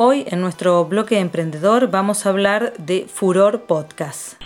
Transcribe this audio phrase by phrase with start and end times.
[0.00, 4.40] Hoy en nuestro bloque emprendedor vamos a hablar de Furor Podcast.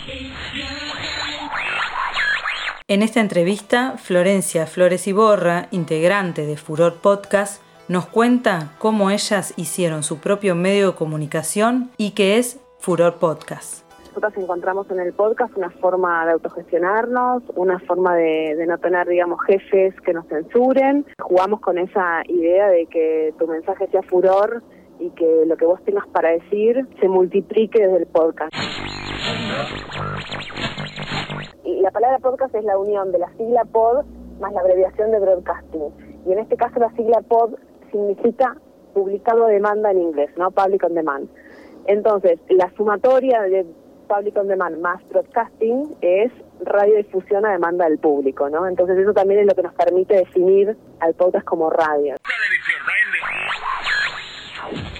[2.87, 10.01] En esta entrevista, Florencia Flores Iborra, integrante de Furor Podcast, nos cuenta cómo ellas hicieron
[10.01, 13.85] su propio medio de comunicación y qué es Furor Podcast.
[14.07, 19.07] Nosotros encontramos en el podcast una forma de autogestionarnos, una forma de, de, no tener,
[19.07, 21.05] digamos, jefes que nos censuren.
[21.19, 24.63] Jugamos con esa idea de que tu mensaje sea furor
[25.03, 28.53] y que lo que vos tengas para decir se multiplique desde el podcast.
[31.65, 34.05] Y la palabra podcast es la unión de la sigla pod
[34.39, 35.91] más la abreviación de broadcasting.
[36.25, 37.55] Y en este caso la sigla pod
[37.91, 38.55] significa
[38.93, 40.51] publicado a demanda en inglés, ¿no?
[40.51, 41.29] Public on demand.
[41.85, 43.65] Entonces, la sumatoria de
[44.07, 46.31] public on demand más broadcasting es
[46.61, 48.67] radiodifusión a demanda del público, ¿no?
[48.67, 52.15] Entonces eso también es lo que nos permite definir al podcast como radio.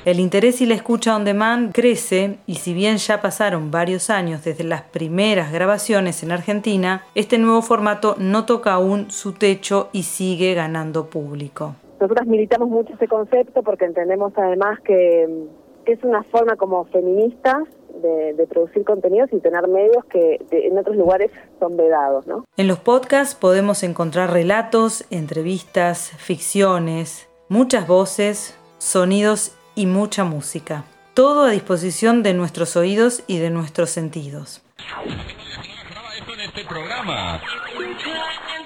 [0.05, 4.43] El interés y la escucha on demand crece y si bien ya pasaron varios años
[4.43, 10.03] desde las primeras grabaciones en Argentina, este nuevo formato no toca aún su techo y
[10.03, 11.75] sigue ganando público.
[12.01, 15.45] Nosotras militamos mucho ese concepto porque entendemos además que,
[15.85, 17.63] que es una forma como feministas
[18.01, 22.27] de, de, producir contenidos y tener medios que de, en otros lugares son vedados.
[22.27, 22.43] ¿no?
[22.57, 30.85] En los podcasts podemos encontrar relatos, entrevistas, ficciones, muchas voces, sonidos y mucha música.
[31.13, 34.61] Todo a disposición de nuestros oídos y de nuestros sentidos.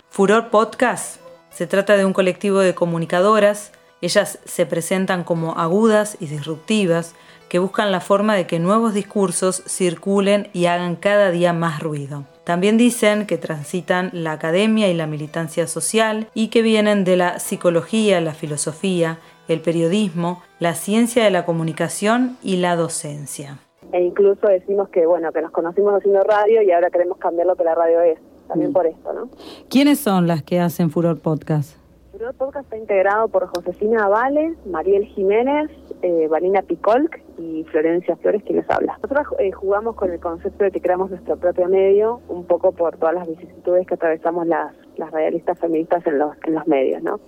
[0.09, 1.19] Furor Podcast
[1.49, 3.71] se trata de un colectivo de comunicadoras.
[4.01, 7.15] Ellas se presentan como agudas y disruptivas
[7.49, 12.25] que buscan la forma de que nuevos discursos circulen y hagan cada día más ruido.
[12.43, 17.39] También dicen que transitan la academia y la militancia social y que vienen de la
[17.39, 23.59] psicología, la filosofía, el periodismo, la ciencia de la comunicación y la docencia.
[23.93, 27.55] E incluso decimos que bueno, que nos conocimos haciendo radio y ahora queremos cambiar lo
[27.55, 28.73] que la radio es, también mm.
[28.73, 29.29] por esto, ¿no?
[29.69, 31.77] ¿Quiénes son las que hacen Furor Podcast?
[32.11, 35.69] Furor Podcast está integrado por Josefina Vale, Mariel Jiménez,
[36.01, 38.97] eh, Vanina Picolc y Florencia Flores, quien les habla.
[39.03, 42.97] Nosotros eh, jugamos con el concepto de que creamos nuestro propio medio, un poco por
[42.97, 47.19] todas las vicisitudes que atravesamos las, las radialistas feministas en los, en los medios, ¿no?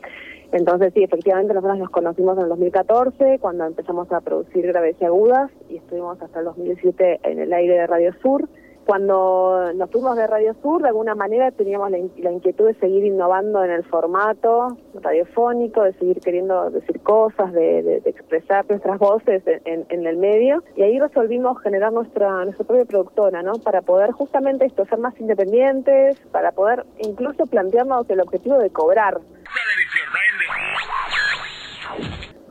[0.51, 5.05] Entonces, sí, efectivamente, nosotros nos conocimos en el 2014, cuando empezamos a producir graves y
[5.05, 8.49] agudas, y estuvimos hasta el 2017 en el aire de Radio Sur.
[8.89, 13.63] Cuando nos fuimos de Radio Sur, de alguna manera teníamos la, inquietud de seguir innovando
[13.63, 20.07] en el formato radiofónico, de seguir queriendo decir cosas, de, expresar nuestras voces en, en,
[20.07, 20.63] el medio.
[20.75, 23.53] Y ahí resolvimos generar nuestra, nuestra propia productora, ¿no?
[23.63, 29.19] Para poder justamente esto, ser más independientes, para poder incluso plantearnos el objetivo de cobrar.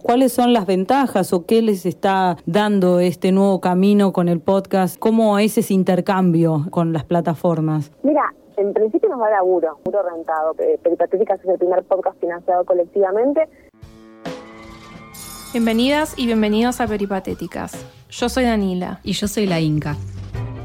[0.03, 4.99] ¿Cuáles son las ventajas o qué les está dando este nuevo camino con el podcast?
[4.99, 7.91] ¿Cómo es ese intercambio con las plataformas?
[8.03, 10.55] Mira, en principio nos da laburo, puro rentado.
[10.83, 13.49] Peripatéticas es el primer podcast financiado colectivamente.
[15.53, 17.87] Bienvenidas y bienvenidos a Peripatéticas.
[18.11, 19.01] Yo soy Danila.
[19.03, 19.97] Y yo soy la Inca.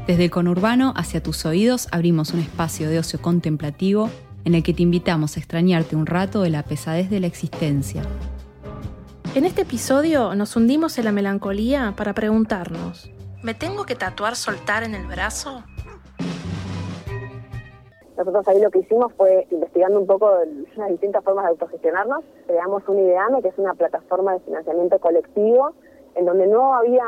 [0.06, 4.10] Desde el conurbano hacia tus oídos abrimos un espacio de ocio contemplativo
[4.44, 8.02] en el que te invitamos a extrañarte un rato de la pesadez de la existencia.
[9.34, 13.10] En este episodio nos hundimos en la melancolía para preguntarnos,
[13.42, 15.64] ¿me tengo que tatuar soltar en el brazo?
[18.16, 20.30] Nosotros ahí lo que hicimos fue, investigando un poco
[20.76, 25.72] las distintas formas de autogestionarnos, creamos un IDEAME, que es una plataforma de financiamiento colectivo,
[26.14, 27.04] en donde no había,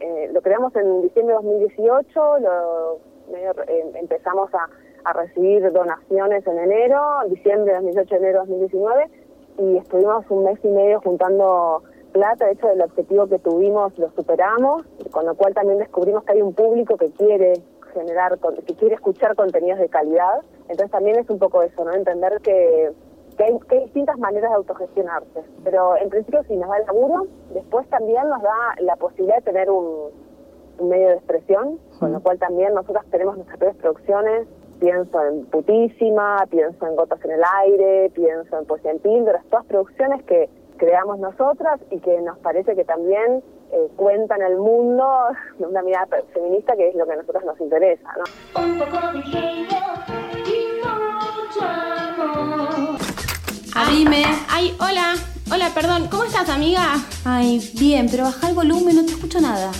[0.00, 2.98] eh, lo creamos en diciembre de 2018, lo,
[3.34, 4.68] eh, empezamos a
[5.04, 9.10] a recibir donaciones en enero, diciembre de 2018, enero de 2019,
[9.58, 11.82] y estuvimos un mes y medio juntando
[12.12, 16.32] plata, de hecho el objetivo que tuvimos lo superamos, con lo cual también descubrimos que
[16.32, 17.54] hay un público que quiere
[17.94, 21.92] generar, que quiere escuchar contenidos de calidad, entonces también es un poco eso, ¿no?
[21.92, 22.92] Entender que,
[23.36, 26.86] que, hay, que hay distintas maneras de autogestionarse, pero en principio sí nos da el
[26.86, 30.10] laburo, después también nos da la posibilidad de tener un,
[30.78, 34.48] un medio de expresión, con lo cual también nosotros tenemos nuestras propias producciones,
[34.82, 39.64] pienso en Putísima, pienso en Gotas en el Aire, pienso en Poesía en Píldoras, todas
[39.66, 45.06] producciones que creamos nosotras y que nos parece que también eh, cuentan el mundo
[45.60, 48.08] de una mirada feminista que es lo que a nosotros nos interesa.
[48.18, 48.64] ¿no?
[48.64, 50.80] Un poco de y
[51.36, 52.98] mucho amor.
[54.50, 55.14] Ay, hola,
[55.52, 56.82] hola, perdón, ¿cómo estás, amiga?
[57.24, 59.70] Ay, bien, pero baja el volumen, no te escucho nada.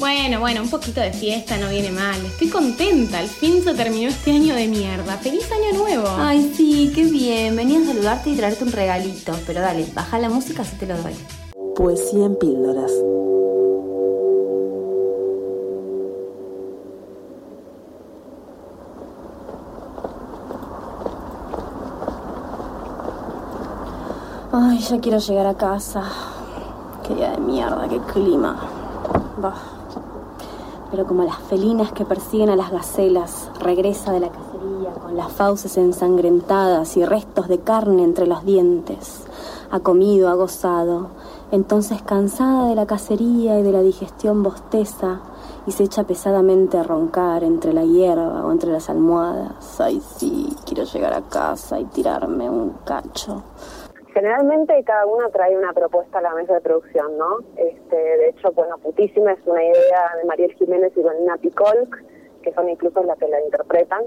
[0.00, 2.16] Bueno, bueno, un poquito de fiesta no viene mal.
[2.24, 5.18] Estoy contenta, al fin se terminó este año de mierda.
[5.18, 6.08] ¡Feliz año nuevo!
[6.16, 7.54] Ay, sí, qué bien.
[7.54, 9.34] Venía a saludarte y traerte un regalito.
[9.46, 11.12] Pero dale, baja la música si te lo doy.
[11.76, 12.90] Poesía en píldoras.
[24.50, 26.04] Ay, ya quiero llegar a casa.
[27.06, 28.66] Qué día de mierda, qué clima.
[29.36, 29.79] Bah.
[30.90, 35.30] Pero como las felinas que persiguen a las gacelas, regresa de la cacería con las
[35.32, 39.24] fauces ensangrentadas y restos de carne entre los dientes.
[39.70, 41.08] Ha comido, ha gozado.
[41.52, 45.20] Entonces, cansada de la cacería y de la digestión bosteza,
[45.66, 49.80] y se echa pesadamente a roncar entre la hierba o entre las almohadas.
[49.80, 53.42] Ay, sí, quiero llegar a casa y tirarme un cacho.
[54.12, 57.38] Generalmente cada uno trae una propuesta a la mesa de producción, ¿no?
[57.56, 61.96] Este, de hecho, bueno, Putísima es una idea de Mariel Jiménez y Vanina Picolc,
[62.42, 64.04] que son incluso las que la interpretan.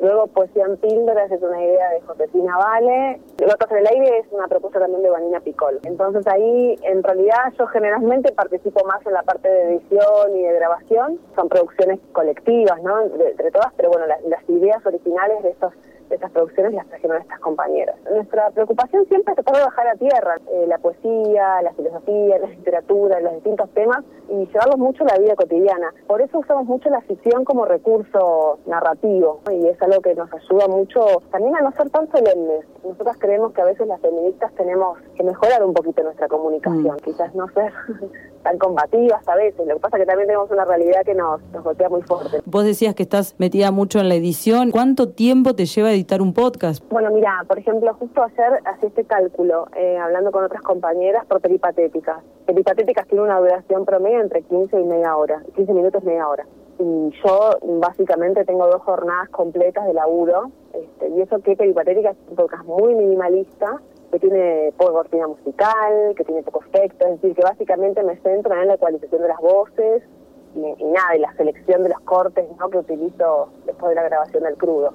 [0.00, 3.20] Luego Poesía en Píldoras es una idea de Josefina Vale.
[3.46, 5.78] Notas en el aire es una propuesta también de Vanina Picol.
[5.84, 10.54] Entonces ahí, en realidad, yo generalmente participo más en la parte de edición y de
[10.54, 11.20] grabación.
[11.36, 13.02] Son producciones colectivas, ¿no?
[13.02, 15.74] Entre todas, pero bueno, las ideas originales de estos
[16.14, 17.96] estas producciones las trajeron estas compañeras.
[18.10, 22.48] Nuestra preocupación siempre es tratar de bajar a tierra eh, la poesía, la filosofía, la
[22.48, 25.92] literatura, los distintos temas y llevarlos mucho a la vida cotidiana.
[26.06, 30.68] Por eso usamos mucho la ficción como recurso narrativo y es algo que nos ayuda
[30.68, 31.00] mucho
[31.30, 32.64] también a no ser tan solemnes.
[32.84, 37.04] Nosotras creemos que a veces las feministas tenemos que mejorar un poquito nuestra comunicación, mm.
[37.04, 37.72] quizás no ser
[38.42, 39.66] tan combativas a veces.
[39.66, 42.40] Lo que pasa es que también tenemos una realidad que nos, nos golpea muy fuerte.
[42.46, 44.70] Vos decías que estás metida mucho en la edición.
[44.70, 46.82] ¿Cuánto tiempo te lleva editar un podcast?
[46.90, 51.40] Bueno, mira, por ejemplo, justo ayer hacía este cálculo, eh, hablando con otras compañeras por
[51.40, 52.22] peripatéticas.
[52.46, 56.46] Peripatéticas tiene una duración promedio entre 15 y media hora, 15 minutos, media hora.
[56.78, 62.28] Y yo básicamente tengo dos jornadas completas de laburo, este, y eso que Peripatéticas es
[62.30, 63.80] un podcast muy minimalista,
[64.10, 68.54] que tiene poca cortina musical, que tiene poco efecto, es decir, que básicamente me centro
[68.54, 70.02] en la ecualización de las voces
[70.54, 72.70] y, y nada, y la selección de los cortes ¿no?
[72.70, 74.94] que utilizo después de la grabación del crudo.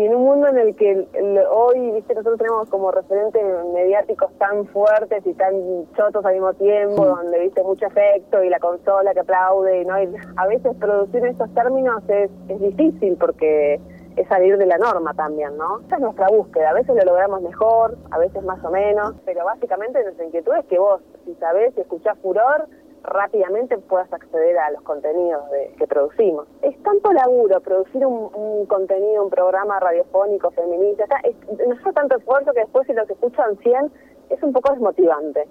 [0.00, 1.06] Y en un mundo en el que
[1.50, 3.42] hoy, viste, nosotros tenemos como referentes
[3.74, 5.52] mediáticos tan fuertes y tan
[5.94, 10.02] chotos al mismo tiempo, donde viste mucho efecto y la consola que aplaude, ¿no?
[10.02, 13.78] Y a veces producir en estos términos es, es difícil porque
[14.16, 15.80] es salir de la norma también, ¿no?
[15.80, 16.70] Esa es nuestra búsqueda.
[16.70, 20.64] A veces lo logramos mejor, a veces más o menos, pero básicamente nuestra inquietud es
[20.64, 22.66] que vos, si sabés, si escuchás furor,
[23.02, 25.42] rápidamente puedas acceder a los contenidos
[25.78, 26.46] que producimos.
[26.62, 31.34] Es tanto laburo producir un, contenido, un programa radiofónico feminista, es,
[31.66, 33.92] no es tanto esfuerzo que después si los escuchan 100
[34.30, 35.48] es un poco desmotivante.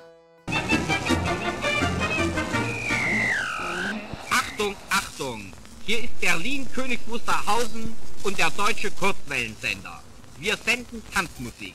[4.33, 5.53] Achtung, Achtung!
[5.87, 10.10] Hier ist Berlin König Wusterhausen und deutsche Kurzwellensender.
[10.41, 11.75] Wir senden Tanzmusik.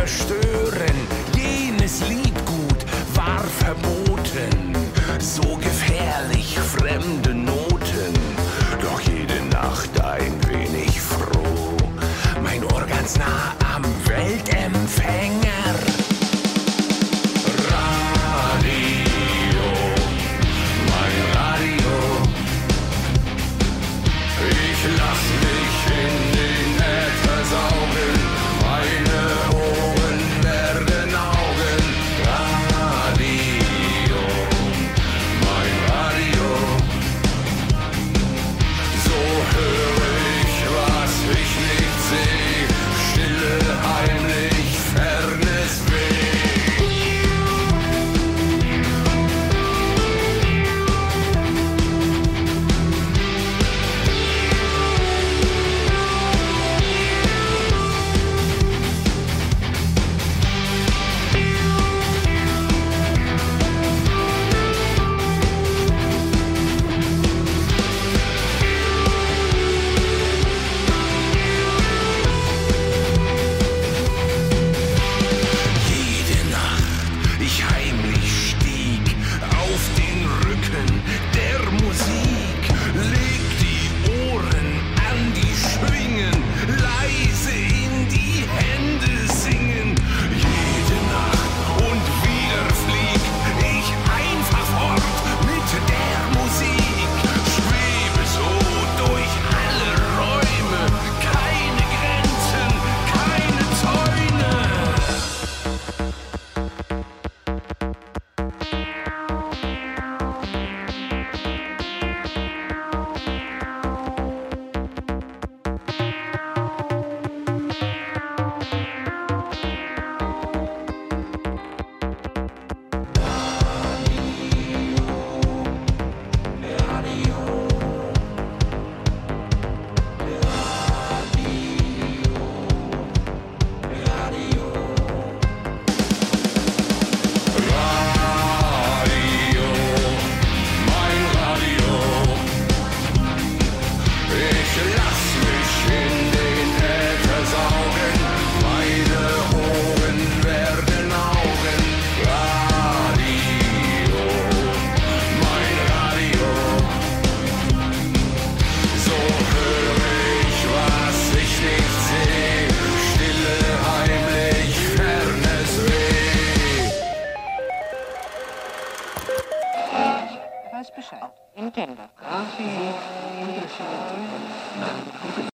[0.00, 0.94] Zerstören.
[1.34, 4.74] Jenes Liedgut war verboten,
[5.18, 5.58] so